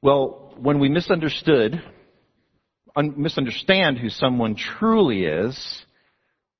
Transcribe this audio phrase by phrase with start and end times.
[0.00, 1.82] Well, when we misunderstood,
[2.94, 5.84] un- misunderstand who someone truly is,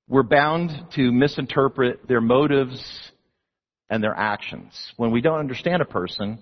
[0.09, 2.83] we're bound to misinterpret their motives
[3.89, 4.73] and their actions.
[4.97, 6.41] When we don't understand a person,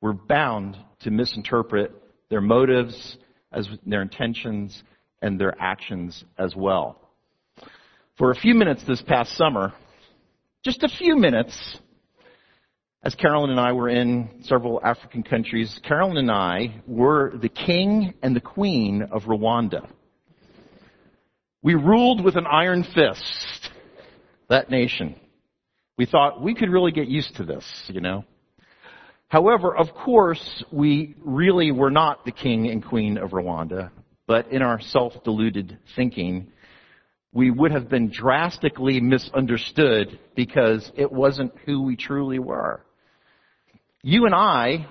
[0.00, 1.92] we're bound to misinterpret
[2.30, 3.18] their motives
[3.52, 4.82] as their intentions
[5.20, 6.98] and their actions as well.
[8.16, 9.74] For a few minutes this past summer,
[10.64, 11.78] just a few minutes,
[13.04, 18.14] as Carolyn and I were in several African countries, Carolyn and I were the king
[18.22, 19.86] and the queen of Rwanda.
[21.62, 23.70] We ruled with an iron fist
[24.48, 25.16] that nation.
[25.98, 28.24] We thought we could really get used to this, you know.
[29.28, 33.90] However, of course, we really were not the king and queen of Rwanda,
[34.26, 36.48] but in our self-deluded thinking,
[37.32, 42.83] we would have been drastically misunderstood because it wasn't who we truly were.
[44.06, 44.86] You and I,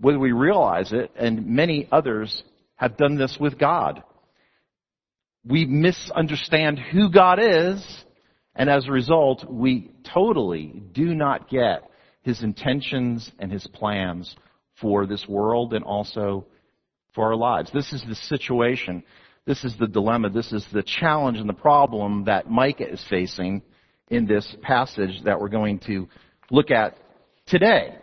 [0.00, 2.42] whether we realize it, and many others
[2.76, 4.02] have done this with God.
[5.44, 7.84] We misunderstand who God is,
[8.56, 11.90] and as a result, we totally do not get
[12.22, 14.34] His intentions and His plans
[14.80, 16.46] for this world and also
[17.14, 17.70] for our lives.
[17.70, 19.04] This is the situation.
[19.44, 20.30] This is the dilemma.
[20.30, 23.60] This is the challenge and the problem that Micah is facing
[24.08, 26.08] in this passage that we're going to
[26.50, 26.96] look at
[27.44, 27.98] today.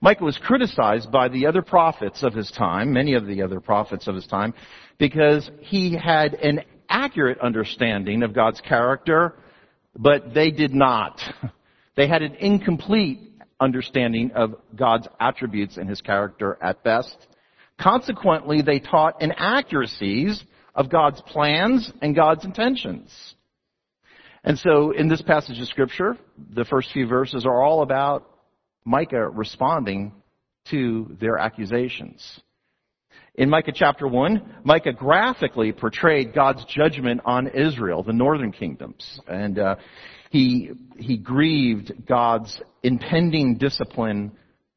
[0.00, 4.06] Micah was criticized by the other prophets of his time, many of the other prophets
[4.06, 4.54] of his time,
[4.98, 9.34] because he had an accurate understanding of God's character,
[9.96, 11.20] but they did not.
[11.96, 13.18] They had an incomplete
[13.58, 17.16] understanding of God's attributes and his character at best.
[17.76, 20.40] Consequently, they taught inaccuracies
[20.76, 23.34] of God's plans and God's intentions.
[24.44, 26.16] And so in this passage of scripture,
[26.54, 28.30] the first few verses are all about
[28.88, 30.12] Micah responding
[30.70, 32.40] to their accusations.
[33.34, 39.20] In Micah chapter 1, Micah graphically portrayed God's judgment on Israel, the northern kingdoms.
[39.28, 39.76] And uh,
[40.30, 44.32] he, he grieved God's impending discipline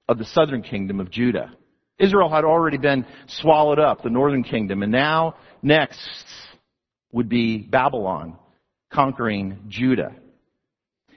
[0.10, 1.54] of the southern kingdom of Judah.
[1.98, 6.26] Israel had already been swallowed up, the northern kingdom, and now next
[7.14, 8.36] would be Babylon
[8.92, 10.14] conquering Judah.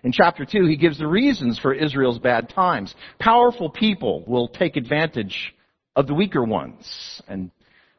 [0.05, 2.95] In chapter 2, he gives the reasons for Israel's bad times.
[3.19, 5.55] Powerful people will take advantage
[5.97, 7.23] of the weaker ones.
[7.27, 7.51] And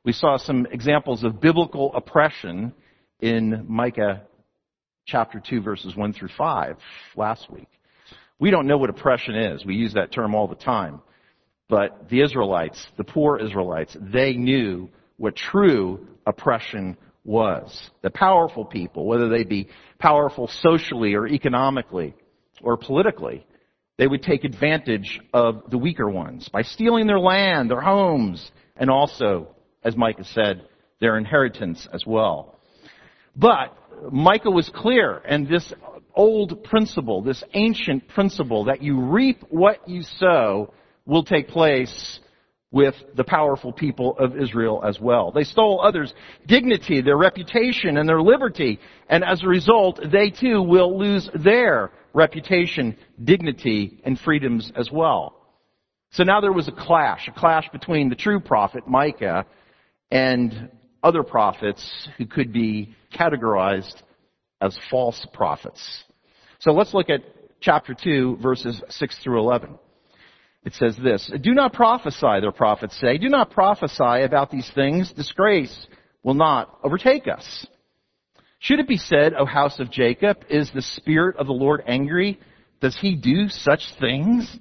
[0.03, 2.73] we saw some examples of biblical oppression
[3.21, 4.21] in Micah
[5.07, 6.77] chapter 2 verses 1 through 5
[7.15, 7.69] last week.
[8.37, 9.65] We don't know what oppression is.
[9.65, 11.01] We use that term all the time.
[11.69, 17.89] But the Israelites, the poor Israelites, they knew what true oppression was.
[18.01, 19.69] The powerful people, whether they be
[19.99, 22.13] powerful socially or economically
[22.61, 23.45] or politically,
[23.97, 28.89] they would take advantage of the weaker ones by stealing their land, their homes, and
[28.89, 30.67] also, as Micah said,
[30.99, 32.59] their inheritance as well.
[33.35, 33.75] But
[34.11, 35.73] Micah was clear, and this
[36.13, 40.73] old principle, this ancient principle that you reap what you sow
[41.05, 42.19] will take place
[42.71, 45.31] with the powerful people of Israel as well.
[45.31, 46.13] They stole others'
[46.45, 51.91] dignity, their reputation, and their liberty, and as a result, they too will lose their
[52.13, 55.35] reputation, dignity, and freedoms as well.
[56.11, 59.45] So now there was a clash, a clash between the true prophet, Micah,
[60.11, 60.69] and
[61.03, 64.01] other prophets who could be categorized
[64.61, 66.03] as false prophets.
[66.59, 67.21] So let's look at
[67.59, 69.77] chapter 2, verses 6 through 11
[70.65, 73.17] it says this, Do not prophesy, their prophets say.
[73.17, 75.11] Do not prophesy about these things.
[75.13, 75.87] Disgrace
[76.23, 77.67] will not overtake us.
[78.59, 82.39] Should it be said, O house of Jacob, is the spirit of the Lord angry?
[82.81, 84.57] Does he do such things?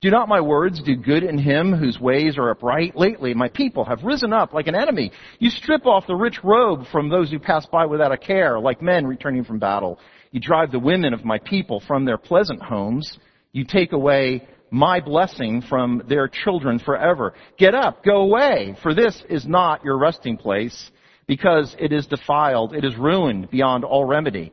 [0.00, 2.96] Do not my words do good in him whose ways are upright?
[2.96, 5.12] Lately, my people have risen up like an enemy.
[5.38, 8.80] You strip off the rich robe from those who pass by without a care, like
[8.80, 9.98] men returning from battle.
[10.30, 13.18] You drive the women of my people from their pleasant homes.
[13.52, 17.34] You take away my blessing from their children forever.
[17.58, 20.90] Get up, go away, for this is not your resting place,
[21.26, 24.52] because it is defiled, it is ruined beyond all remedy.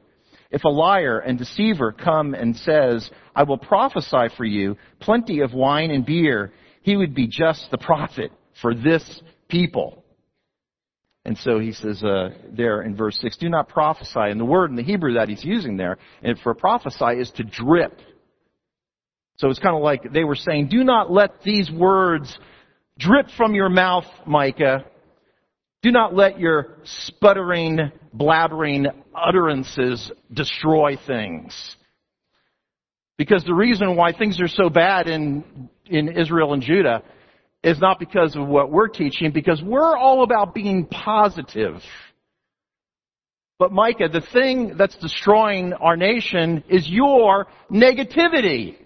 [0.49, 5.53] If a liar and deceiver come and says, I will prophesy for you plenty of
[5.53, 8.31] wine and beer, he would be just the prophet
[8.61, 10.03] for this people.
[11.25, 14.13] And so he says uh, there in verse 6, do not prophesy.
[14.15, 17.43] And the word in the Hebrew that he's using there, and for prophesy is to
[17.43, 17.99] drip.
[19.37, 22.37] So it's kind of like they were saying, do not let these words
[22.97, 24.85] drip from your mouth, Micah.
[25.83, 31.75] Do not let your sputtering, blabbering utterances destroy things.
[33.17, 37.03] Because the reason why things are so bad in, in Israel and Judah
[37.63, 41.75] is not because of what we're teaching, because we're all about being positive.
[43.59, 48.77] But Micah, the thing that's destroying our nation is your negativity.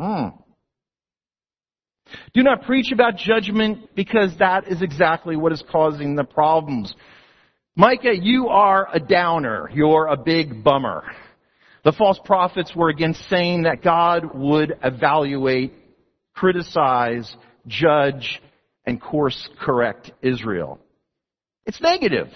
[0.00, 0.32] Mm.
[2.32, 6.92] Do not preach about judgment because that is exactly what is causing the problems.
[7.76, 9.68] Micah, you are a downer.
[9.72, 11.04] You're a big bummer.
[11.84, 15.74] The false prophets were again saying that God would evaluate,
[16.34, 17.34] criticize,
[17.66, 18.40] judge,
[18.86, 20.78] and course correct Israel.
[21.66, 22.28] It's negative.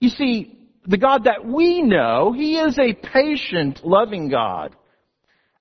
[0.00, 4.74] You see, the God that we know, He is a patient, loving God.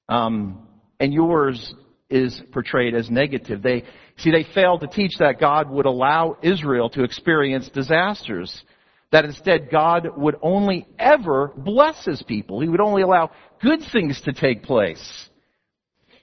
[0.10, 0.68] Um,
[1.02, 1.74] and yours
[2.12, 3.64] is portrayed as negative.
[3.64, 3.84] They,
[4.18, 8.64] see, they failed to teach that God would allow Israel to experience disasters
[9.12, 12.62] that instead God would only ever bless his people.
[12.62, 13.32] He would only allow
[13.62, 15.30] good things to take place.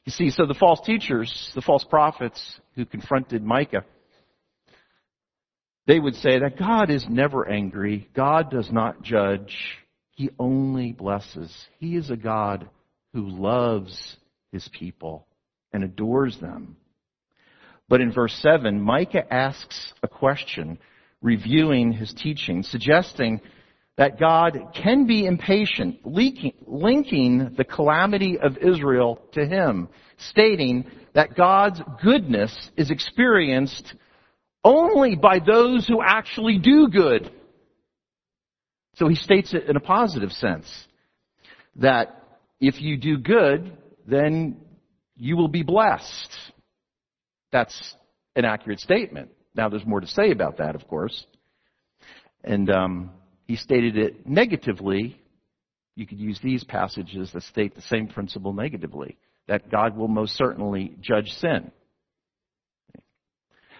[0.05, 2.41] You see, so the false teachers, the false prophets
[2.77, 3.85] who confronted Micah,
[5.87, 8.09] they would say that God is never angry.
[8.15, 9.57] God does not judge.
[10.13, 11.53] He only blesses.
[11.79, 12.69] He is a God
[13.13, 14.17] who loves
[14.53, 15.27] his people
[15.73, 16.77] and adores them.
[17.89, 20.79] But in verse 7, Micah asks a question
[21.23, 23.41] reviewing his teaching, suggesting
[23.97, 30.85] that God can be impatient, linking the calamity of Israel to him, stating
[31.15, 33.95] that God's goodness is experienced
[34.63, 37.33] only by those who actually do good.
[38.97, 40.69] So he states it in a positive sense
[41.77, 42.23] that
[42.61, 43.77] if you do good,
[44.09, 44.57] then
[45.17, 46.37] you will be blessed.
[47.53, 47.95] That's
[48.35, 49.31] an accurate statement.
[49.55, 51.27] Now, there's more to say about that, of course.
[52.43, 53.11] And um,
[53.47, 55.21] he stated it negatively.
[55.95, 59.19] You could use these passages that state the same principle negatively
[59.49, 61.73] that God will most certainly judge sin.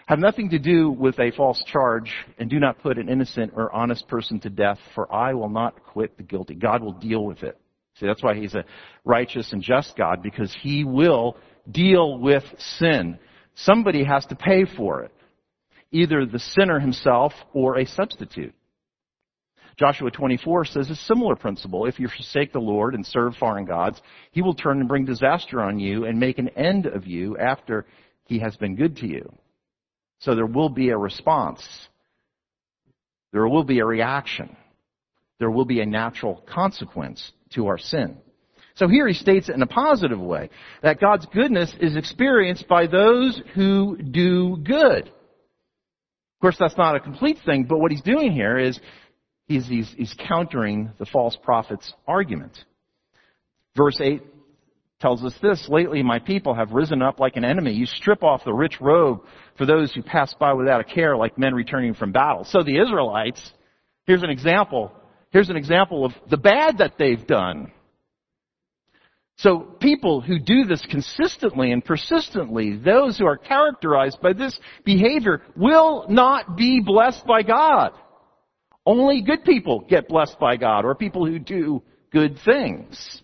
[0.07, 3.71] Have nothing to do with a false charge, and do not put an innocent or
[3.75, 6.55] honest person to death, for I will not acquit the guilty.
[6.55, 7.61] God will deal with it.
[7.99, 8.65] See, that's why He's a
[9.05, 11.37] righteous and just God, because He will
[11.71, 12.45] deal with
[12.79, 13.19] sin.
[13.55, 15.13] Somebody has to pay for it
[15.91, 18.55] either the sinner himself or a substitute.
[19.79, 21.87] Joshua 24 says a similar principle.
[21.87, 24.01] If you forsake the Lord and serve foreign gods,
[24.33, 27.87] he will turn and bring disaster on you and make an end of you after
[28.25, 29.33] he has been good to you.
[30.19, 31.63] So there will be a response.
[33.33, 34.57] There will be a reaction.
[35.39, 38.19] There will be a natural consequence to our sin.
[38.75, 40.51] So here he states it in a positive way,
[40.83, 45.09] that God's goodness is experienced by those who do good.
[45.09, 48.79] Of course, that's not a complete thing, but what he's doing here is
[49.47, 52.57] he's, he's, he's countering the false prophet's argument.
[53.77, 54.23] Verse 8
[55.01, 57.73] tells us this, lately my people have risen up like an enemy.
[57.73, 59.25] You strip off the rich robe
[59.57, 62.45] for those who pass by without a care like men returning from battle.
[62.45, 63.53] So the Israelites,
[64.07, 64.93] here's an example,
[65.31, 67.73] here's an example of the bad that they've done.
[69.39, 75.43] So people who do this consistently and persistently, those who are characterized by this behavior
[75.57, 77.93] will not be blessed by God.
[78.85, 83.23] Only good people get blessed by God, or people who do good things.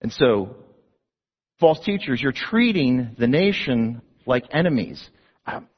[0.00, 0.56] And so,
[1.60, 5.06] false teachers, you're treating the nation like enemies.
[5.46, 5.68] Um,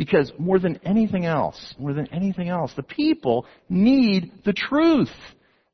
[0.00, 5.12] because more than anything else, more than anything else, the people need the truth.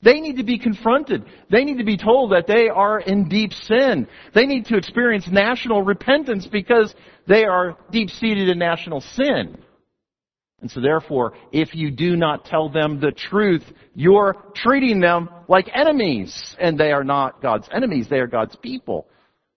[0.02, 1.24] They need to be confronted.
[1.48, 4.08] They need to be told that they are in deep sin.
[4.34, 6.92] They need to experience national repentance because
[7.28, 9.58] they are deep seated in national sin.
[10.60, 13.62] And so therefore, if you do not tell them the truth,
[13.94, 16.56] you're treating them like enemies.
[16.58, 19.06] And they are not God's enemies, they are God's people.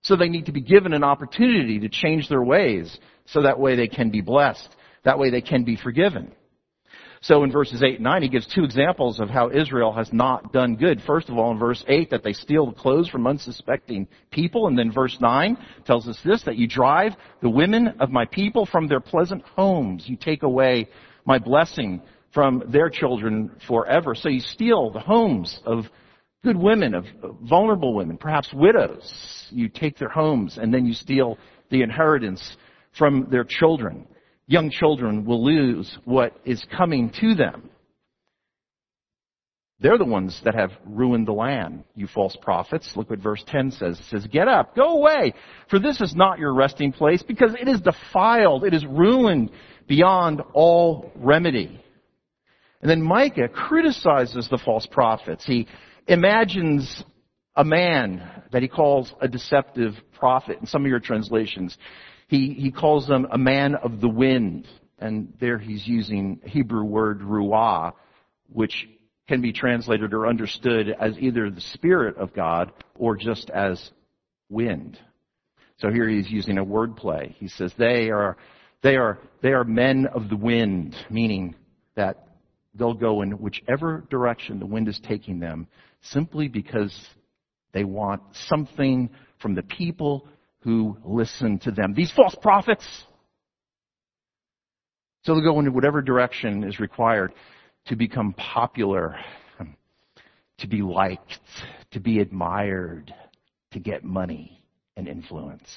[0.10, 2.98] So they need to be given an opportunity to change their ways
[3.28, 4.68] so that way they can be blessed.
[5.04, 6.32] That way they can be forgiven.
[7.22, 10.52] So in verses 8 and 9, he gives two examples of how Israel has not
[10.52, 11.00] done good.
[11.06, 14.66] First of all, in verse 8, that they steal the clothes from unsuspecting people.
[14.66, 17.12] And then verse 9 tells us this, that you drive
[17.44, 20.06] the women of my people from their pleasant homes.
[20.08, 20.90] You take away
[21.24, 22.02] my blessing
[22.34, 24.16] from their children forever.
[24.16, 25.86] So you steal the homes of
[26.44, 27.06] good women, of
[27.42, 29.48] vulnerable women, perhaps widows.
[29.50, 31.38] You take their homes and then you steal
[31.70, 32.58] the inheritance
[32.98, 34.08] from their children
[34.50, 37.70] young children will lose what is coming to them.
[39.80, 42.92] They're the ones that have ruined the land, you false prophets.
[42.96, 43.98] Look what verse 10 says.
[43.98, 45.34] It says, Get up, go away,
[45.70, 49.52] for this is not your resting place, because it is defiled, it is ruined
[49.88, 51.80] beyond all remedy.
[52.82, 55.46] And then Micah criticizes the false prophets.
[55.46, 55.68] He
[56.10, 57.04] imagines
[57.56, 61.78] a man that he calls a deceptive prophet in some of your translations.
[62.28, 64.68] He, he calls them a man of the wind.
[64.98, 67.94] And there he's using Hebrew word ruah,
[68.52, 68.88] which
[69.28, 73.92] can be translated or understood as either the Spirit of God or just as
[74.50, 75.00] wind.
[75.78, 77.36] So here he's using a word play.
[77.40, 78.36] He says they are,
[78.82, 81.56] they are, they are men of the wind, meaning
[81.96, 82.28] that
[82.74, 85.68] they'll go in whichever direction the wind is taking them
[86.02, 86.96] simply because
[87.74, 89.10] they want something
[89.42, 90.28] from the people
[90.62, 91.94] who listen to them.
[91.94, 92.86] These false prophets.
[95.24, 97.34] So they'll go in whatever direction is required
[97.88, 99.16] to become popular,
[100.60, 101.40] to be liked,
[101.92, 103.14] to be admired,
[103.72, 104.64] to get money
[104.98, 105.70] and influence.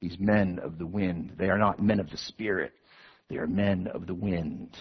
[0.00, 2.72] These men of the wind, they are not men of the spirit.
[3.28, 4.76] They are men of the wind.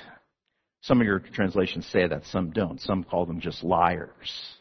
[0.82, 2.80] Some of your translations say that, some don't.
[2.82, 4.56] Some call them just liars.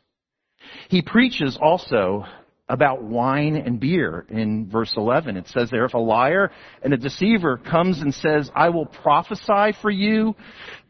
[0.88, 2.25] He preaches also
[2.68, 5.37] about wine and beer in verse 11.
[5.37, 6.50] It says there, if a liar
[6.82, 10.34] and a deceiver comes and says, I will prophesy for you,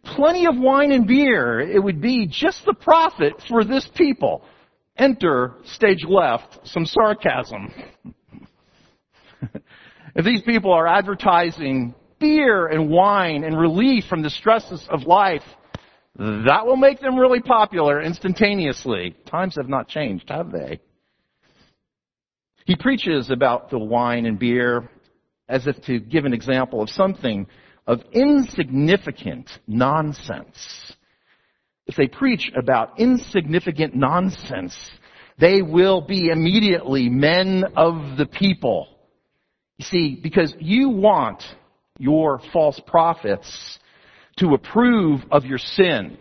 [0.02, 4.42] plenty of wine and beer, it would be just the prophet for this people.
[4.96, 7.72] Enter, stage left, some sarcasm.
[10.16, 15.42] if these people are advertising beer and wine and relief from the stresses of life,
[16.16, 19.14] that will make them really popular instantaneously.
[19.26, 20.80] Times have not changed, have they?
[22.64, 24.90] He preaches about the wine and beer
[25.48, 27.46] as if to give an example of something
[27.86, 30.92] of insignificant nonsense.
[31.86, 34.76] If they preach about insignificant nonsense,
[35.38, 38.88] they will be immediately men of the people.
[39.78, 41.42] You see, because you want
[41.98, 43.78] your false prophets
[44.38, 46.18] to approve of your sins,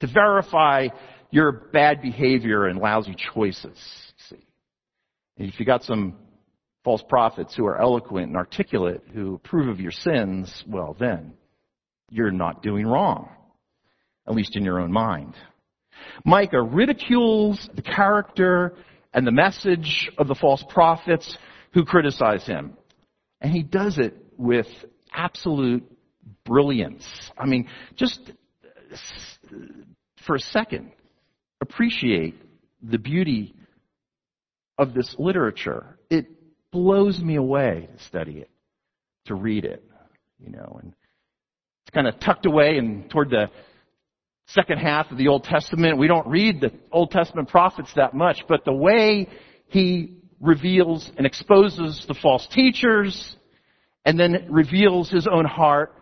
[0.00, 0.88] to verify
[1.30, 3.78] your bad behavior and lousy choices.
[4.28, 4.44] See,
[5.38, 6.16] and if you got some
[6.84, 11.34] false prophets who are eloquent and articulate who approve of your sins, well then,
[12.10, 13.30] you're not doing wrong.
[14.28, 15.34] At least in your own mind.
[16.24, 18.74] Micah ridicules the character
[19.14, 21.38] and the message of the false prophets
[21.72, 22.76] who criticize him.
[23.40, 24.66] And he does it with
[25.12, 25.84] absolute
[26.44, 27.06] brilliance.
[27.36, 28.20] I mean, just
[30.26, 30.92] for a second,
[31.60, 32.34] appreciate
[32.82, 33.54] the beauty
[34.78, 35.98] of this literature.
[36.10, 36.26] It
[36.70, 38.50] blows me away to study it,
[39.26, 39.82] to read it,
[40.38, 40.92] you know, and
[41.82, 43.48] it's kind of tucked away and toward the
[44.48, 45.98] second half of the Old Testament.
[45.98, 49.28] We don't read the Old Testament prophets that much, but the way
[49.68, 53.36] he reveals and exposes the false teachers
[54.06, 55.92] and then reveals his own heart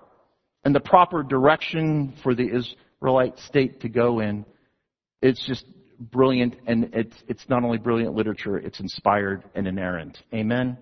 [0.62, 4.44] and the proper direction for the Israelite state to go in.
[5.22, 5.64] It's just
[5.98, 10.18] brilliant, and it's, it's not only brilliant literature, it's inspired and inerrant.
[10.34, 10.76] Amen?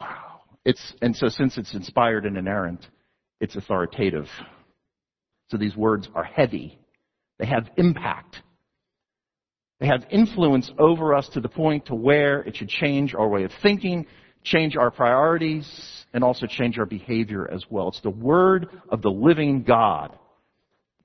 [0.00, 0.40] Wow.
[0.64, 2.86] It's, and so since it's inspired and inerrant,
[3.38, 4.26] it's authoritative.
[5.50, 6.78] So these words are heavy.
[7.38, 8.36] They have impact.
[9.80, 13.44] They have influence over us to the point to where it should change our way
[13.44, 14.06] of thinking,
[14.42, 15.66] change our priorities,
[16.12, 17.88] and also change our behavior as well.
[17.88, 20.16] It's the word of the living God.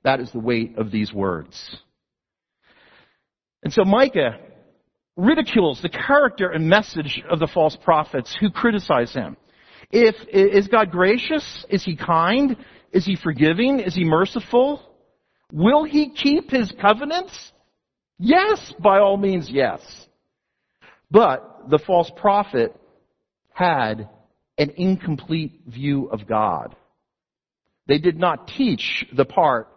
[0.03, 1.77] That is the weight of these words.
[3.63, 4.37] And so Micah
[5.17, 9.37] ridicules the character and message of the false prophets who criticize him.
[9.91, 11.65] If, is God gracious?
[11.69, 12.57] Is he kind?
[12.91, 13.79] Is he forgiving?
[13.79, 14.81] Is he merciful?
[15.51, 17.51] Will he keep his covenants?
[18.17, 19.81] Yes, by all means, yes.
[21.11, 22.75] But the false prophet
[23.55, 24.09] had
[24.57, 26.75] an incomplete view of God.
[27.87, 29.69] They did not teach the part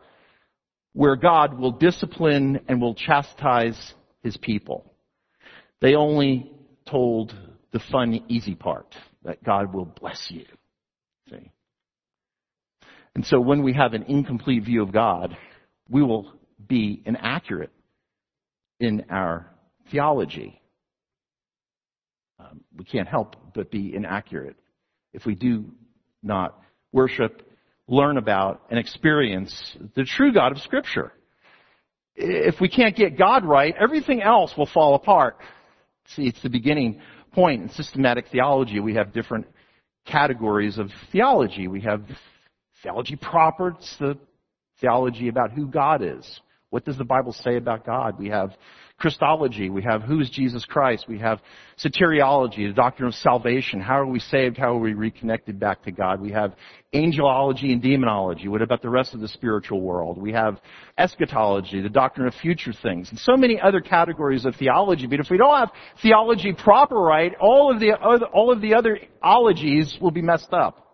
[0.94, 3.94] where God will discipline and will chastise
[4.25, 4.92] his people.
[5.80, 6.50] They only
[6.90, 7.32] told
[7.73, 10.44] the fun, easy part, that God will bless you.
[11.30, 11.52] See?
[13.14, 15.37] And so when we have an incomplete view of God,
[15.88, 16.32] we will
[16.66, 17.70] be inaccurate
[18.80, 19.47] in our
[19.92, 20.57] theology.
[22.50, 24.57] Um, we can't help but be inaccurate
[25.12, 25.64] if we do
[26.23, 26.61] not
[26.93, 27.43] worship,
[27.87, 31.12] learn about, and experience the true God of Scripture.
[32.14, 35.38] If we can't get God right, everything else will fall apart.
[36.09, 37.00] See, it's the beginning
[37.33, 38.81] point in systematic theology.
[38.81, 39.47] We have different
[40.07, 41.69] categories of theology.
[41.69, 42.02] We have
[42.83, 44.19] theology proper, it's the
[44.81, 48.18] theology about who God is, What does the Bible say about God?
[48.18, 48.50] We have
[48.98, 49.70] Christology.
[49.70, 51.06] We have who is Jesus Christ.
[51.08, 51.38] We have
[51.78, 53.80] soteriology, the doctrine of salvation.
[53.80, 54.58] How are we saved?
[54.58, 56.20] How are we reconnected back to God?
[56.20, 56.54] We have
[56.92, 58.48] angelology and demonology.
[58.48, 60.18] What about the rest of the spiritual world?
[60.18, 60.60] We have
[60.98, 65.06] eschatology, the doctrine of future things, and so many other categories of theology.
[65.06, 65.70] But if we don't have
[66.02, 70.88] theology proper right, all of the all of the other ologies will be messed up.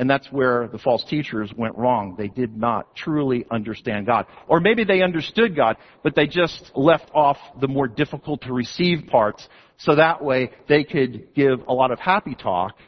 [0.00, 2.14] And that's where the false teachers went wrong.
[2.16, 4.24] They did not truly understand God.
[4.48, 9.08] Or maybe they understood God, but they just left off the more difficult to receive
[9.08, 12.78] parts so that way they could give a lot of happy talk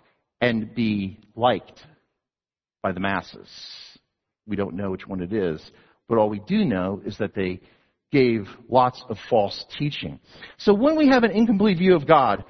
[0.40, 1.82] and be liked
[2.82, 3.46] by the masses.
[4.46, 5.60] We don't know which one it is,
[6.08, 7.60] but all we do know is that they
[8.10, 10.18] gave lots of false teaching.
[10.56, 12.42] So when we have an incomplete view of God,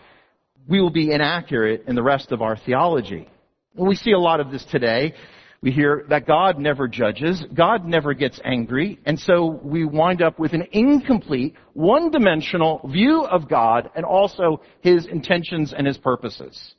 [0.69, 3.29] we will be inaccurate in the rest of our theology.
[3.75, 5.15] We see a lot of this today.
[5.63, 10.41] We hear that God never judges, God never gets angry, and so we wind up
[10.41, 16.75] with an incomplete, one-dimensional view of God and also His intentions and His purposes.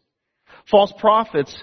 [0.70, 1.56] False prophets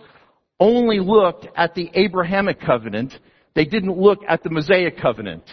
[0.59, 3.13] only looked at the Abrahamic covenant.
[3.55, 5.45] They didn't look at the Mosaic covenant.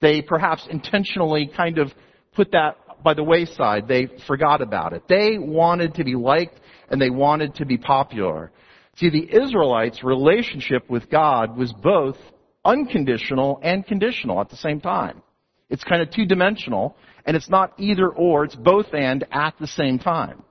[0.00, 1.92] They perhaps intentionally kind of
[2.34, 3.88] put that by the wayside.
[3.88, 5.02] They forgot about it.
[5.06, 6.58] They wanted to be liked
[6.88, 8.52] and they wanted to be popular.
[9.00, 12.18] See, the Israelites' relationship with God was both
[12.66, 15.22] unconditional and conditional at the same time.
[15.70, 19.66] It's kind of two dimensional, and it's not either or, it's both and at the
[19.66, 20.42] same time.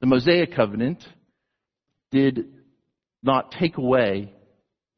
[0.00, 1.02] The Mosaic covenant
[2.10, 2.44] did
[3.22, 4.34] not take away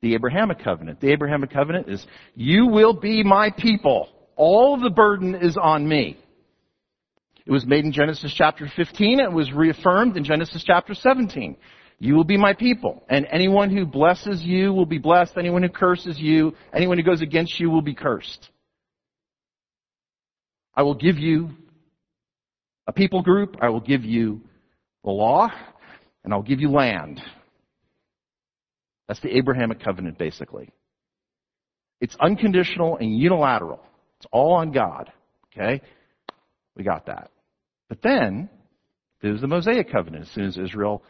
[0.03, 1.01] the Abrahamic covenant.
[1.01, 4.09] The Abrahamic covenant is, you will be my people.
[4.35, 6.19] All the burden is on me.
[7.47, 9.21] It was made in Genesis chapter 15.
[9.21, 11.57] It was reaffirmed in Genesis chapter 17.
[11.99, 13.03] You will be my people.
[13.09, 15.37] And anyone who blesses you will be blessed.
[15.37, 18.49] Anyone who curses you, anyone who goes against you will be cursed.
[20.75, 21.51] I will give you
[22.87, 23.57] a people group.
[23.61, 24.43] I will give you
[25.03, 25.49] the law.
[26.23, 27.21] And I'll give you land.
[29.09, 30.71] That's the Abrahamic covenant, basically.
[32.01, 33.81] It's unconditional and unilateral.
[34.19, 35.11] It's all on God.
[35.53, 35.81] Okay?
[36.77, 37.31] We got that.
[37.89, 38.49] But then,
[39.21, 40.27] there's the Mosaic covenant.
[40.27, 41.03] As soon as Israel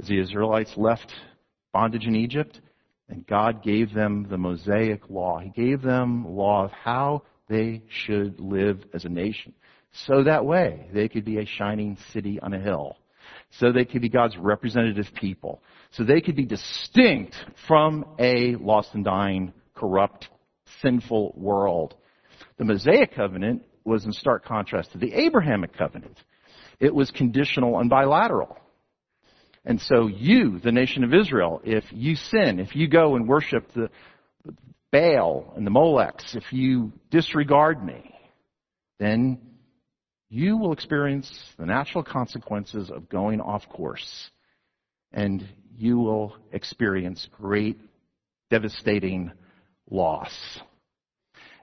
[0.00, 1.12] as the Israelites left
[1.72, 2.60] bondage in Egypt,
[3.08, 5.38] and God gave them the Mosaic law.
[5.38, 9.52] He gave them law of how they should live as a nation.
[10.06, 12.96] So that way they could be a shining city on a hill.
[13.58, 15.62] So they could be God's representative people.
[15.92, 17.36] So they could be distinct
[17.68, 20.28] from a lost and dying, corrupt,
[20.82, 21.94] sinful world.
[22.58, 26.18] The Mosaic covenant was in stark contrast to the Abrahamic covenant.
[26.80, 28.56] It was conditional and bilateral.
[29.64, 33.66] And so you, the nation of Israel, if you sin, if you go and worship
[33.74, 33.88] the
[34.92, 38.14] Baal and the Molechs, if you disregard me,
[38.98, 39.40] then
[40.28, 44.30] you will experience the natural consequences of going off course.
[45.12, 45.46] And
[45.76, 47.78] you will experience great,
[48.50, 49.32] devastating
[49.90, 50.32] loss.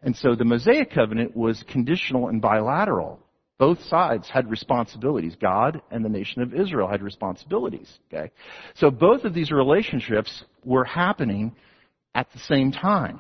[0.02, 3.20] And so the Mosaic covenant was conditional and bilateral.
[3.62, 5.36] Both sides had responsibilities.
[5.40, 7.88] God and the nation of Israel had responsibilities.
[8.12, 8.32] Okay?
[8.74, 11.56] So both of these relationships were happening
[12.16, 13.20] at the same time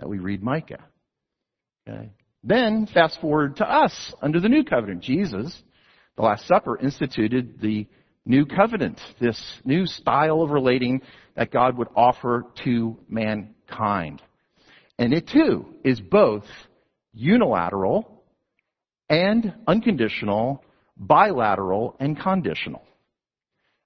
[0.00, 0.84] that we read Micah.
[1.88, 2.10] Okay?
[2.42, 5.04] Then, fast forward to us under the new covenant.
[5.04, 5.62] Jesus,
[6.16, 7.86] the Last Supper, instituted the
[8.24, 11.02] new covenant, this new style of relating
[11.36, 14.20] that God would offer to mankind.
[14.98, 16.46] And it too is both
[17.14, 18.15] unilateral
[19.08, 20.64] and unconditional,
[20.96, 22.82] bilateral, and conditional.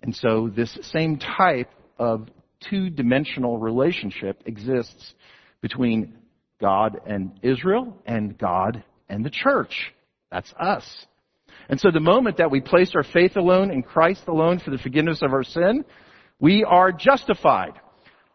[0.02, 2.28] And so this same type of
[2.68, 5.14] two-dimensional relationship exists
[5.60, 6.16] between
[6.60, 9.92] God and Israel and God and the church.
[10.30, 10.84] That's us.
[11.68, 14.78] And so the moment that we place our faith alone in Christ alone for the
[14.78, 15.84] forgiveness of our sin,
[16.38, 17.72] we are justified.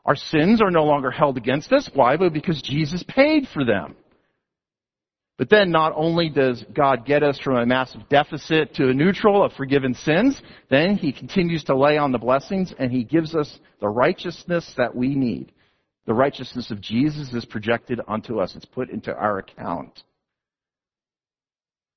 [0.05, 1.89] Our sins are no longer held against us.
[1.93, 2.15] Why?
[2.17, 3.95] Because Jesus paid for them.
[5.37, 9.43] But then not only does God get us from a massive deficit to a neutral
[9.43, 13.59] of forgiven sins, then He continues to lay on the blessings and He gives us
[13.81, 15.51] the righteousness that we need.
[16.05, 18.55] The righteousness of Jesus is projected onto us.
[18.55, 20.03] It's put into our account.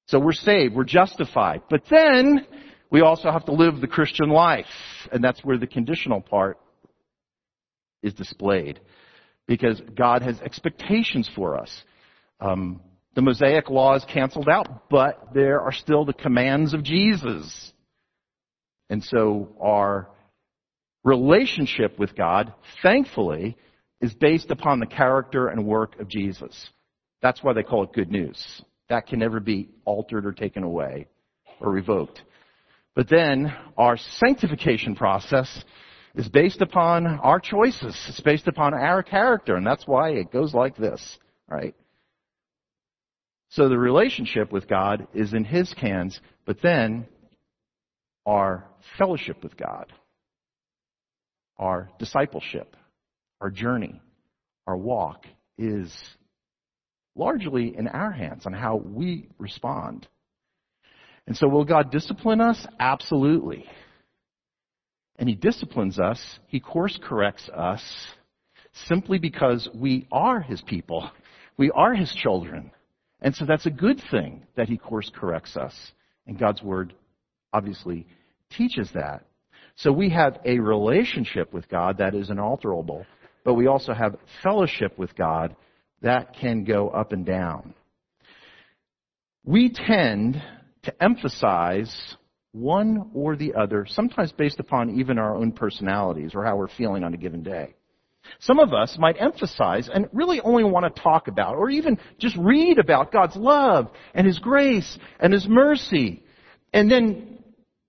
[0.06, 0.74] So we're saved.
[0.74, 1.62] We're justified.
[1.70, 2.46] But then
[2.90, 4.66] we also have to live the Christian life.
[5.12, 6.58] And that's where the conditional part
[8.02, 8.80] is displayed.
[9.46, 11.70] Because God has expectations for us.
[12.40, 12.80] Um,
[13.18, 17.72] the Mosaic law is canceled out, but there are still the commands of Jesus.
[18.90, 20.08] And so our
[21.02, 23.56] relationship with God, thankfully,
[24.00, 26.70] is based upon the character and work of Jesus.
[27.20, 28.62] That's why they call it good news.
[28.88, 31.08] That can never be altered or taken away
[31.60, 32.22] or revoked.
[32.94, 35.64] But then our sanctification process
[36.14, 38.00] is based upon our choices.
[38.08, 41.74] It's based upon our character, and that's why it goes like this, right?
[43.50, 47.06] So the relationship with God is in His hands, but then
[48.26, 48.64] our
[48.98, 49.90] fellowship with God,
[51.56, 52.76] our discipleship,
[53.40, 54.00] our journey,
[54.66, 55.24] our walk
[55.56, 55.92] is
[57.16, 60.06] largely in our hands on how we respond.
[61.26, 62.66] And so will God discipline us?
[62.78, 63.64] Absolutely.
[65.18, 67.82] And He disciplines us, He course corrects us
[68.86, 71.10] simply because we are His people.
[71.56, 72.70] We are His children.
[73.20, 75.74] And so that's a good thing that He course corrects us.
[76.26, 76.94] And God's Word
[77.52, 78.06] obviously
[78.50, 79.24] teaches that.
[79.76, 83.06] So we have a relationship with God that is unalterable,
[83.44, 85.54] but we also have fellowship with God
[86.02, 87.74] that can go up and down.
[89.44, 90.42] We tend
[90.82, 92.16] to emphasize
[92.52, 97.04] one or the other, sometimes based upon even our own personalities or how we're feeling
[97.04, 97.74] on a given day.
[98.40, 102.36] Some of us might emphasize and really only want to talk about or even just
[102.36, 106.22] read about God's love and His grace and His mercy.
[106.72, 107.38] And then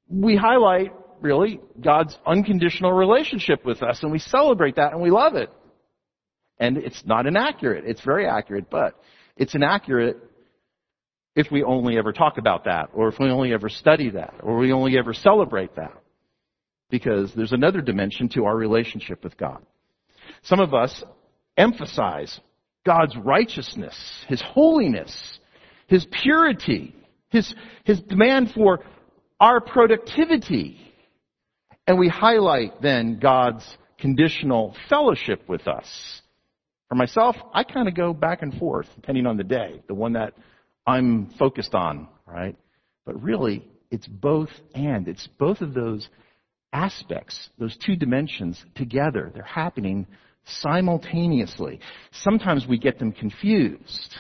[0.10, 5.36] we highlight really God's unconditional relationship with us and we celebrate that and we love
[5.36, 5.50] it.
[6.58, 7.86] And it's not inaccurate.
[7.86, 8.96] It's very accurate, but
[9.38, 10.18] it's inaccurate
[11.36, 14.58] if we only ever talk about that or if we only ever study that or
[14.58, 15.94] we only ever celebrate that.
[16.90, 19.64] Because there's another dimension to our relationship with God.
[20.44, 21.04] Some of us
[21.58, 22.40] emphasize
[22.86, 23.96] God's righteousness,
[24.28, 25.40] His holiness,
[25.88, 26.96] His purity,
[27.30, 28.80] His, His demand for
[29.40, 30.80] our productivity.
[31.88, 33.66] And we highlight then God's
[33.98, 36.22] conditional fellowship with us.
[36.88, 40.14] For myself, I kind of go back and forth depending on the day, the one
[40.14, 40.34] that
[40.88, 42.56] I'm focused on, right?
[43.06, 45.08] But really, it's both and.
[45.08, 46.10] It's both of those
[46.74, 49.32] aspects, those two dimensions together.
[49.34, 50.08] They're happening
[50.46, 51.80] simultaneously.
[52.12, 54.16] Sometimes we get them confused.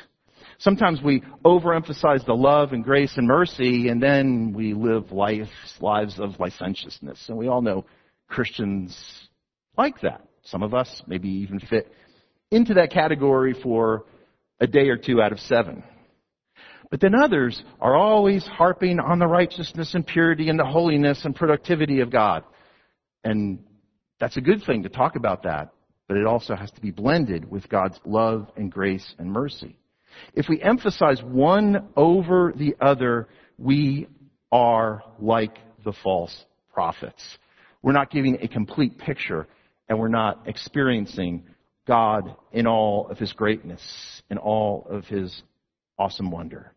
[0.59, 6.19] Sometimes we overemphasize the love and grace and mercy, and then we live lives, lives
[6.19, 7.23] of licentiousness.
[7.29, 7.85] And we all know
[8.27, 8.97] Christians
[9.77, 10.27] like that.
[10.43, 11.91] Some of us maybe even fit
[12.51, 14.05] into that category for
[14.59, 15.83] a day or two out of seven.
[16.91, 21.35] But then others are always harping on the righteousness and purity and the holiness and
[21.35, 22.43] productivity of God.
[23.23, 23.59] And
[24.19, 25.69] that's a good thing to talk about that,
[26.09, 29.77] but it also has to be blended with God's love and grace and mercy.
[30.33, 34.07] If we emphasize one over the other, we
[34.51, 36.35] are like the false
[36.73, 37.23] prophets.
[37.83, 39.47] We're not giving a complete picture
[39.87, 41.43] and we're not experiencing
[41.87, 43.81] God in all of his greatness,
[44.31, 45.43] in all of his
[45.99, 46.73] awesome wonder.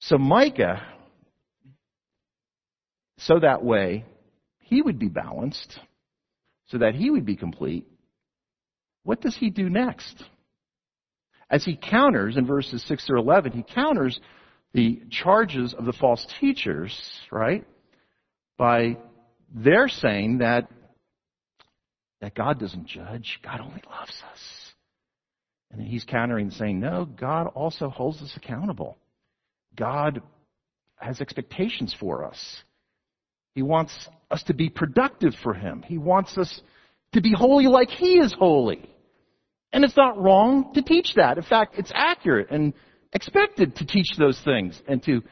[0.00, 0.82] So Micah,
[3.18, 4.04] so that way,
[4.58, 5.78] he would be balanced,
[6.66, 7.86] so that he would be complete.
[9.02, 10.22] What does he do next?
[11.50, 14.20] As he counters in verses 6 through 11, he counters
[14.72, 16.96] the charges of the false teachers,
[17.32, 17.66] right?
[18.56, 18.98] By
[19.52, 20.70] their saying that,
[22.20, 24.40] that God doesn't judge, God only loves us.
[25.72, 28.96] And he's countering saying, no, God also holds us accountable.
[29.76, 30.22] God
[30.96, 32.62] has expectations for us.
[33.54, 33.92] He wants
[34.30, 35.82] us to be productive for Him.
[35.82, 36.60] He wants us
[37.12, 38.88] to be holy like He is holy.
[39.72, 41.36] And it's not wrong to teach that.
[41.36, 42.74] In fact, it's accurate and
[43.12, 45.22] expected to teach those things and to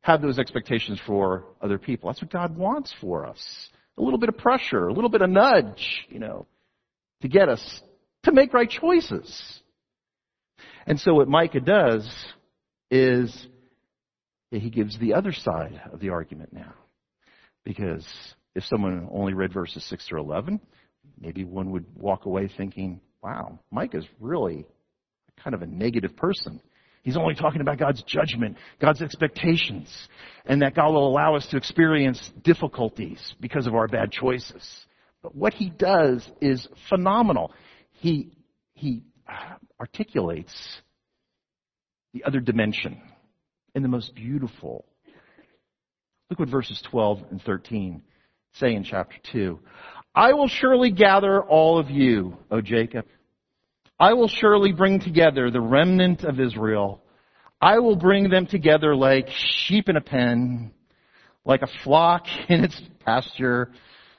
[0.00, 2.10] have those expectations for other people.
[2.10, 3.70] That's what God wants for us.
[3.96, 6.46] A little bit of pressure, a little bit of nudge, you know,
[7.22, 7.82] to get us
[8.24, 9.60] to make right choices.
[10.86, 12.06] And so what Micah does
[12.90, 13.46] is
[14.50, 16.74] he gives the other side of the argument now.
[17.64, 18.06] Because
[18.54, 20.60] if someone only read verses 6 through 11,
[21.20, 24.66] maybe one would walk away thinking, wow, Mike is really
[25.42, 26.60] kind of a negative person.
[27.02, 29.94] He's only talking about God's judgment, God's expectations,
[30.46, 34.86] and that God will allow us to experience difficulties because of our bad choices.
[35.22, 37.52] But what he does is phenomenal.
[37.92, 38.32] He,
[38.72, 39.02] he
[39.78, 40.54] articulates
[42.14, 43.00] the other dimension
[43.74, 44.86] in the most beautiful.
[46.30, 48.02] Look what verses 12 and 13
[48.54, 49.58] say in chapter 2.
[50.14, 53.06] I will surely gather all of you, O Jacob.
[53.98, 57.02] I will surely bring together the remnant of Israel.
[57.60, 59.28] I will bring them together like
[59.66, 60.72] sheep in a pen,
[61.44, 63.72] like a flock in its pasture.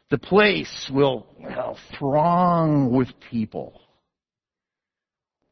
[0.09, 3.81] The place will well, throng with people.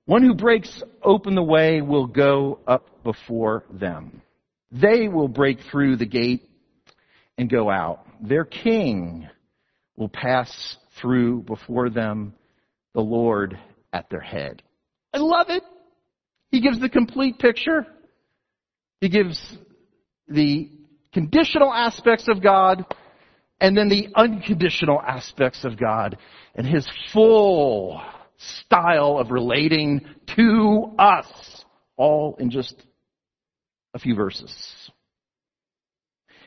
[0.06, 4.22] One who breaks open the way will go up before them.
[4.72, 6.50] They will break through the gate
[7.38, 8.06] and go out.
[8.22, 9.30] Their king
[9.96, 12.34] will pass through before them,
[12.94, 13.58] the Lord
[13.92, 14.62] at their head.
[15.14, 15.64] I love it.
[16.50, 17.86] He gives the complete picture.
[19.02, 19.40] He gives
[20.28, 20.70] the
[21.14, 22.86] conditional aspects of God
[23.60, 26.18] and then the unconditional aspects of God
[26.56, 28.02] and his full
[28.38, 30.02] style of relating
[30.36, 31.26] to us,
[31.96, 32.76] all in just
[33.94, 34.54] a few verses.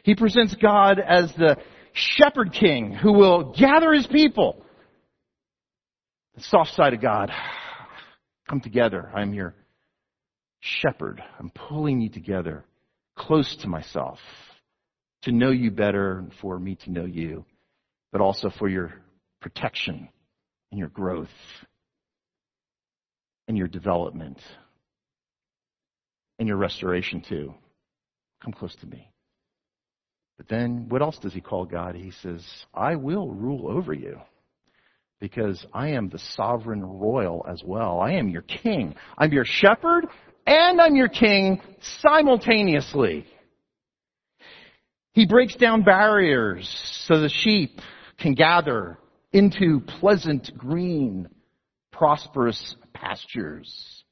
[0.02, 1.56] He presents God as the
[1.96, 4.62] shepherd king who will gather his people.
[6.36, 7.30] The soft side of God.
[8.48, 9.10] Come together.
[9.14, 9.54] I'm your
[10.60, 11.22] shepherd.
[11.38, 12.64] I'm pulling you together
[13.16, 14.18] close to myself
[15.22, 17.44] to know you better and for me to know you,
[18.12, 18.92] but also for your
[19.40, 20.08] protection
[20.70, 21.28] and your growth
[23.48, 24.38] and your development
[26.38, 27.54] and your restoration too.
[28.42, 29.10] Come close to me.
[30.36, 31.94] But then what else does he call God?
[31.94, 32.44] He says,
[32.74, 34.20] I will rule over you
[35.20, 38.00] because I am the sovereign royal as well.
[38.00, 38.94] I am your king.
[39.16, 40.06] I'm your shepherd
[40.46, 41.60] and I'm your king
[42.00, 43.26] simultaneously.
[45.12, 46.68] He breaks down barriers
[47.06, 47.80] so the sheep
[48.18, 48.98] can gather
[49.32, 51.28] into pleasant green,
[51.90, 54.04] prosperous pastures.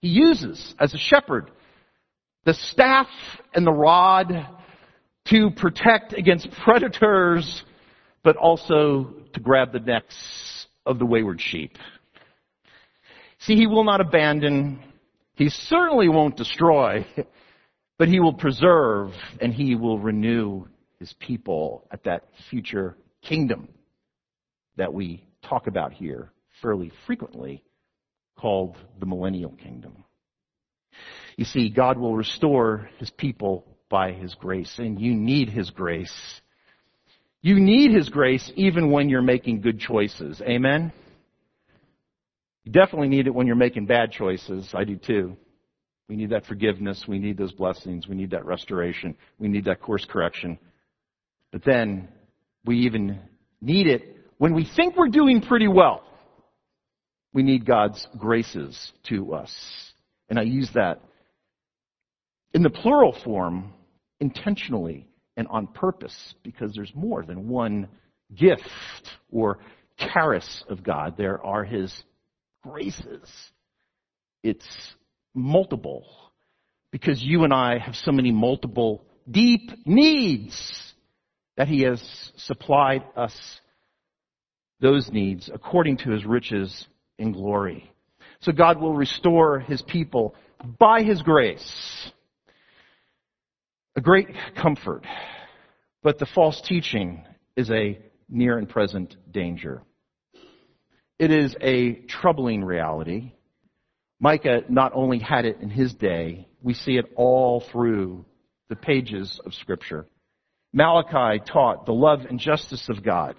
[0.00, 1.50] He uses, as a shepherd,
[2.44, 3.06] the staff
[3.54, 4.48] and the rod
[5.28, 7.62] to protect against predators,
[8.22, 11.76] but also to grab the necks of the wayward sheep.
[13.40, 14.82] See, he will not abandon.
[15.34, 17.06] He certainly won't destroy,
[17.98, 20.66] but he will preserve and he will renew
[20.98, 23.68] his people at that future kingdom
[24.76, 27.64] that we talk about here fairly frequently
[28.36, 30.04] called the millennial kingdom.
[31.36, 36.14] You see, God will restore his people by his grace, and you need his grace.
[37.42, 40.40] You need his grace even when you're making good choices.
[40.40, 40.92] Amen?
[42.64, 44.70] You definitely need it when you're making bad choices.
[44.74, 45.36] I do too.
[46.08, 47.04] We need that forgiveness.
[47.06, 48.06] We need those blessings.
[48.08, 49.16] We need that restoration.
[49.38, 50.58] We need that course correction.
[51.52, 52.08] But then
[52.64, 53.20] we even
[53.60, 56.02] need it when we think we're doing pretty well.
[57.32, 59.54] We need God's graces to us.
[60.28, 61.00] And I use that
[62.52, 63.72] in the plural form
[64.20, 65.06] intentionally
[65.36, 67.88] and on purpose because there's more than one
[68.34, 68.68] gift
[69.30, 69.58] or
[69.96, 71.16] charis of God.
[71.16, 71.92] There are His
[72.62, 73.28] graces.
[74.42, 74.66] It's
[75.34, 76.04] multiple
[76.90, 80.94] because you and I have so many multiple deep needs
[81.56, 82.02] that He has
[82.36, 83.34] supplied us
[84.80, 86.86] those needs according to His riches
[87.18, 87.90] in glory.
[88.40, 90.34] So God will restore his people
[90.78, 92.10] by his grace.
[94.00, 95.04] A great comfort.
[96.02, 97.22] But the false teaching
[97.54, 97.98] is a
[98.30, 99.82] near and present danger.
[101.18, 103.32] It is a troubling reality.
[104.18, 108.24] Micah not only had it in his day, we see it all through
[108.70, 110.06] the pages of Scripture.
[110.72, 113.36] Malachi taught the love and justice of God.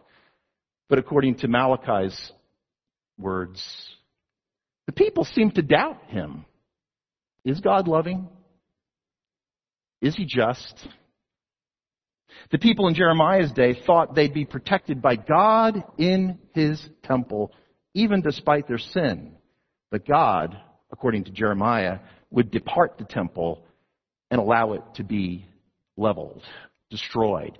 [0.90, 2.32] But according to Malachi's
[3.18, 3.66] words.
[4.86, 6.46] The people seem to doubt him.
[7.44, 8.30] Is God loving?
[10.02, 10.88] Is he just?
[12.52, 17.52] The people in Jeremiah's day thought they'd be protected by God in his temple,
[17.94, 19.34] even despite their sin.
[19.92, 20.58] But God,
[20.92, 22.00] according to Jeremiah,
[22.32, 23.66] would depart the temple
[24.32, 25.46] and allow it to be
[25.98, 26.42] leveled,
[26.90, 27.60] destroyed,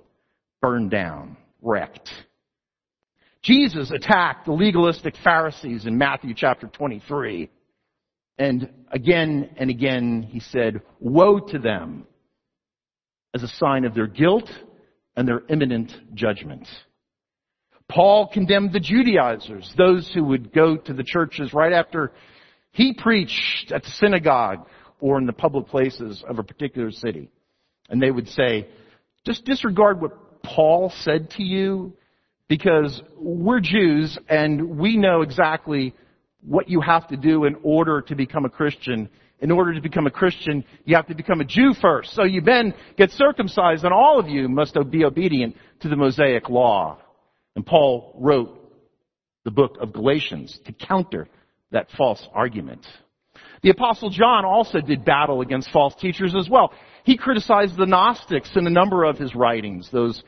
[0.60, 2.10] burned down, wrecked.
[3.42, 7.50] Jesus attacked the legalistic Pharisees in Matthew chapter 23.
[8.38, 12.06] And again and again he said, woe to them
[13.34, 14.50] as a sign of their guilt
[15.16, 16.66] and their imminent judgment.
[17.88, 22.12] Paul condemned the Judaizers, those who would go to the churches right after
[22.70, 24.66] he preached at the synagogue
[24.98, 27.28] or in the public places of a particular city.
[27.90, 28.68] And they would say,
[29.26, 31.92] just disregard what Paul said to you
[32.48, 35.94] because we're Jews and we know exactly
[36.44, 39.08] what you have to do in order to become a Christian.
[39.42, 42.14] In order to become a Christian, you have to become a Jew first.
[42.14, 46.48] So you then get circumcised and all of you must be obedient to the Mosaic
[46.48, 46.98] law.
[47.56, 48.56] And Paul wrote
[49.44, 51.28] the book of Galatians to counter
[51.72, 52.86] that false argument.
[53.62, 56.72] The apostle John also did battle against false teachers as well.
[57.02, 60.22] He criticized the Gnostics in a number of his writings, those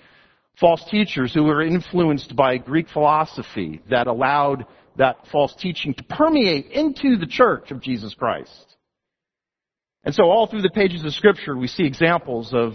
[0.59, 6.67] false teachers who were influenced by Greek philosophy that allowed that false teaching to permeate
[6.73, 8.74] into the church of Jesus Christ.
[10.05, 12.75] And so all through the pages of scripture, we see examples of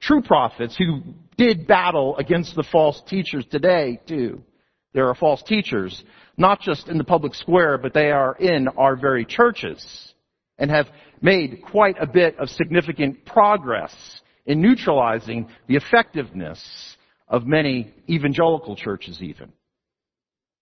[0.00, 1.02] true prophets who
[1.36, 4.42] did battle against the false teachers today too.
[4.92, 6.02] There are false teachers,
[6.36, 10.14] not just in the public square, but they are in our very churches
[10.58, 10.86] and have
[11.20, 13.94] made quite a bit of significant progress
[14.46, 16.96] in neutralizing the effectiveness
[17.28, 19.52] of many evangelical churches even.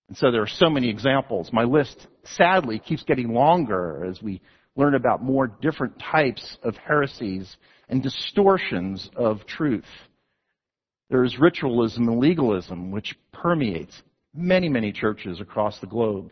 [0.08, 1.50] And so there are so many examples.
[1.52, 4.40] My list sadly keeps getting longer as we
[4.78, 7.56] learn about more different types of heresies
[7.88, 9.84] and distortions of truth.
[11.10, 14.00] There is ritualism and legalism which permeates
[14.34, 16.30] many, many churches across the globe.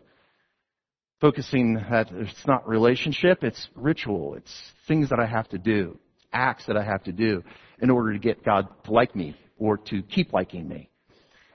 [1.19, 4.35] Focusing that it's not relationship, it's ritual.
[4.35, 4.53] It's
[4.87, 5.99] things that I have to do,
[6.31, 7.43] acts that I have to do
[7.81, 10.89] in order to get God to like me or to keep liking me.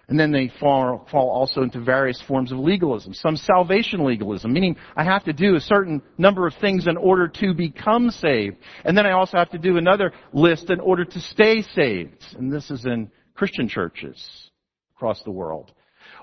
[0.08, 3.14] And then they fall, fall also into various forms of legalism.
[3.14, 7.28] Some salvation legalism, meaning I have to do a certain number of things in order
[7.28, 8.56] to become saved.
[8.84, 12.24] And then I also have to do another list in order to stay saved.
[12.36, 14.50] And this is in Christian churches
[14.96, 15.72] across the world.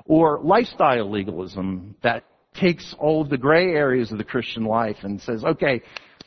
[0.06, 5.22] Or lifestyle legalism that takes all of the gray areas of the Christian life and
[5.22, 5.82] says, okay,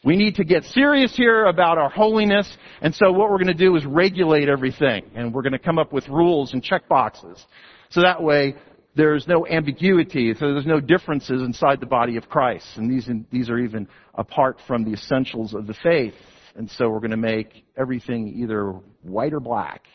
[0.04, 3.54] we need to get serious here about our holiness, and so what we're going to
[3.54, 7.44] do is regulate everything, and we're going to come up with rules and check boxes.
[7.90, 8.56] So that way,
[8.94, 12.66] there's no ambiguity, so there's no differences inside the body of Christ.
[12.76, 16.14] And these, these are even apart from the essentials of the faith.
[16.56, 19.86] And so we're going to make everything either white or black.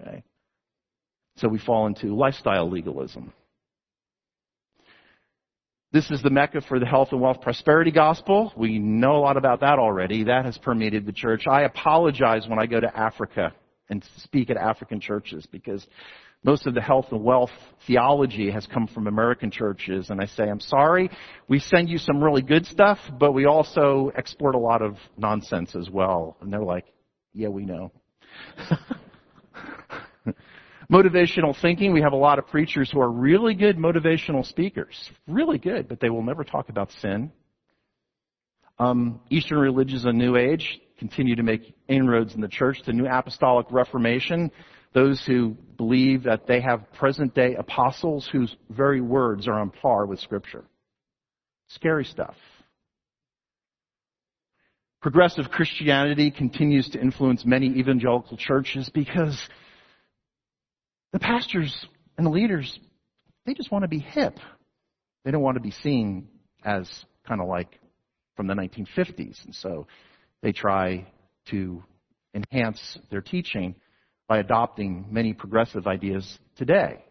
[0.00, 0.24] Okay?
[1.36, 3.32] So we fall into lifestyle legalism.
[5.92, 8.50] This is the Mecca for the health and wealth prosperity gospel.
[8.56, 10.24] We know a lot about that already.
[10.24, 11.42] That has permeated the church.
[11.46, 13.52] I apologize when I go to Africa
[13.90, 15.86] and speak at African churches because
[16.44, 17.50] most of the health and wealth
[17.86, 20.08] theology has come from American churches.
[20.08, 21.10] And I say, I'm sorry,
[21.46, 25.76] we send you some really good stuff, but we also export a lot of nonsense
[25.76, 26.38] as well.
[26.40, 26.86] And they're like,
[27.34, 27.92] yeah, we know.
[30.92, 34.94] Motivational thinking, we have a lot of preachers who are really good motivational speakers.
[35.26, 37.32] Really good, but they will never talk about sin.
[38.78, 42.76] Um, Eastern religions and New Age continue to make inroads in the church.
[42.84, 44.50] The New Apostolic Reformation,
[44.92, 50.04] those who believe that they have present day apostles whose very words are on par
[50.04, 50.64] with Scripture.
[51.68, 52.34] Scary stuff.
[55.00, 59.48] Progressive Christianity continues to influence many evangelical churches because
[61.12, 62.78] the pastors and the leaders,
[63.46, 64.38] they just want to be hip.
[65.24, 66.28] They don't want to be seen
[66.64, 66.88] as
[67.26, 67.78] kind of like
[68.36, 69.44] from the 1950s.
[69.44, 69.86] And so
[70.42, 71.06] they try
[71.50, 71.82] to
[72.34, 73.74] enhance their teaching
[74.28, 77.04] by adopting many progressive ideas today.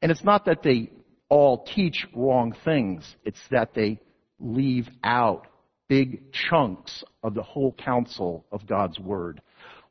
[0.00, 0.90] And it's not that they
[1.28, 3.04] all teach wrong things.
[3.24, 4.00] It's that they
[4.38, 5.46] leave out
[5.88, 9.40] big chunks of the whole counsel of God's Word.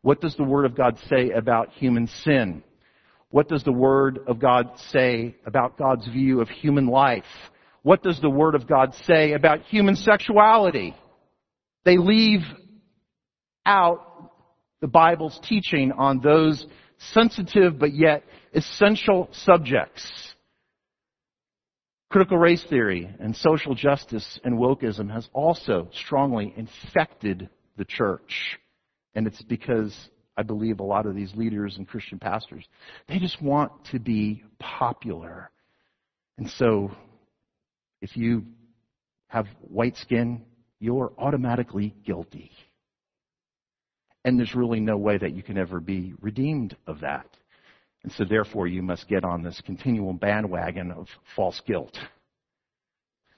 [0.01, 2.63] What does the Word of God say about human sin?
[3.35, 7.25] What does the Word of God say about God's view of human life?
[7.83, 10.95] What does the Word of God say about human sexuality?
[11.83, 12.43] They leave
[13.65, 14.31] out
[14.79, 16.65] the Bible's teaching on those
[17.11, 20.09] sensitive but yet essential subjects.
[22.09, 28.57] Critical race theory and social justice and wokeism has also strongly infected the church.
[29.13, 29.93] And it's because
[30.37, 32.65] I believe a lot of these leaders and Christian pastors,
[33.07, 35.49] they just want to be popular.
[36.37, 36.91] And so,
[38.01, 38.45] if you
[39.27, 40.43] have white skin,
[40.79, 42.51] you're automatically guilty.
[44.23, 47.27] And there's really no way that you can ever be redeemed of that.
[48.03, 51.97] And so therefore you must get on this continual bandwagon of false guilt.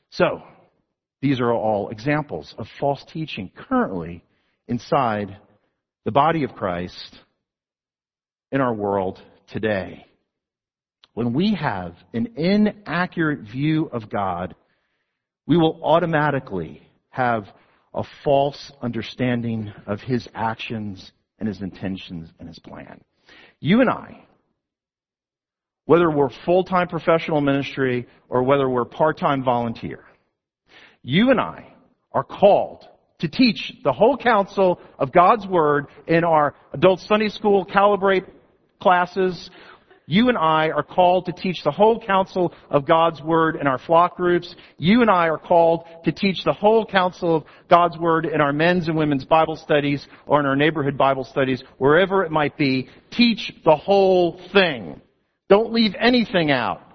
[0.10, 0.42] So,
[1.22, 4.24] these are all examples of false teaching currently
[4.68, 5.38] inside
[6.08, 7.20] the body of Christ
[8.54, 10.06] in our world today.
[11.16, 14.56] When we have an inaccurate view of God,
[15.48, 17.44] we will automatically have
[17.94, 23.02] a false understanding of His actions and His intentions and His plan.
[23.60, 24.24] You and I,
[25.88, 30.06] whether we're full-time professional ministry or whether we're part-time volunteer,
[31.04, 31.68] you and I
[32.14, 32.88] are called
[33.20, 38.26] to teach the whole counsel of God's Word in our adult Sunday school calibrate
[38.80, 39.50] classes.
[40.10, 43.78] You and I are called to teach the whole counsel of God's Word in our
[43.78, 44.56] flock groups.
[44.78, 48.54] You and I are called to teach the whole counsel of God's Word in our
[48.54, 52.88] men's and women's Bible studies or in our neighborhood Bible studies, wherever it might be.
[53.12, 55.02] Teach the whole thing.
[55.50, 56.87] Don't leave anything out.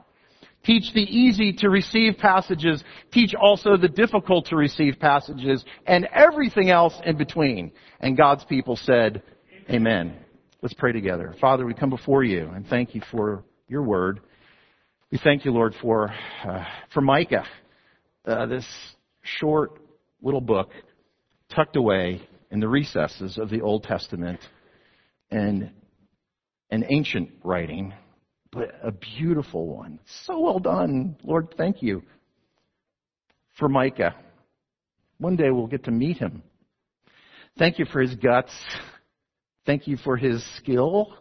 [0.64, 2.82] Teach the easy to receive passages.
[3.12, 7.72] Teach also the difficult to receive passages and everything else in between.
[8.00, 9.22] And God's people said,
[9.68, 10.16] Amen.
[10.62, 11.34] Let's pray together.
[11.40, 14.20] Father, we come before you and thank you for your word.
[15.10, 16.14] We thank you, Lord, for,
[16.48, 17.44] uh, for Micah,
[18.24, 18.66] uh, this
[19.22, 19.80] short
[20.22, 20.70] little book
[21.54, 24.40] tucked away in the recesses of the Old Testament
[25.30, 25.70] and
[26.70, 27.92] an ancient writing,
[28.52, 29.98] but a beautiful one.
[30.26, 31.16] So well done.
[31.24, 32.02] Lord, thank you
[33.58, 34.14] for Micah.
[35.18, 36.42] One day we'll get to meet him.
[37.58, 38.52] Thank you for his guts.
[39.64, 41.14] Thank you for his skill.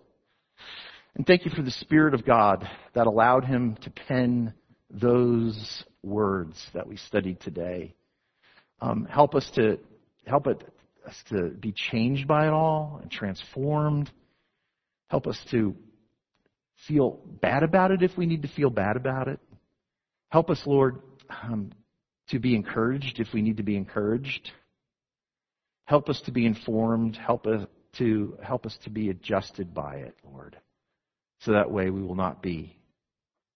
[1.15, 4.53] And thank you for the Spirit of God that allowed him to pen
[4.89, 7.95] those words that we studied today.
[8.81, 9.77] Um, help us to
[10.25, 10.63] help it,
[11.05, 14.09] us to be changed by it all and transformed.
[15.09, 15.75] Help us to
[16.87, 19.39] feel bad about it if we need to feel bad about it.
[20.29, 21.01] Help us, Lord,
[21.43, 21.71] um,
[22.29, 24.51] to be encouraged if we need to be encouraged.
[25.85, 27.17] Help us to be informed.
[27.17, 27.67] Help us
[27.97, 30.57] to help us to be adjusted by it, Lord.
[31.39, 32.77] So that way we will not be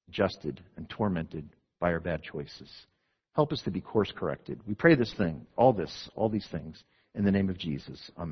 [0.09, 1.47] adjusted and tormented
[1.79, 2.69] by our bad choices.
[3.35, 4.59] Help us to be course corrected.
[4.67, 8.11] We pray this thing, all this, all these things, in the name of Jesus.
[8.17, 8.23] Amen.